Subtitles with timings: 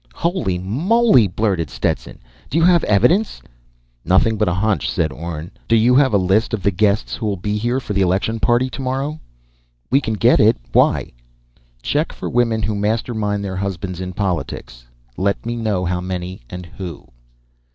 [0.15, 2.17] "_"Holy Moley!" blurted Stetson.
[2.49, 3.39] "Do you have evidence"
[4.03, 5.51] "Nothing but a hunch," said Orne.
[5.67, 8.67] "Do you have a list of the guests who'll be here for the election party
[8.67, 9.19] tomorrow?"
[9.91, 10.57] "We can get it.
[10.71, 11.11] Why?"
[11.83, 14.87] _"Check for women who mastermind their husbands in politics.
[15.17, 17.07] Let me know how many and who."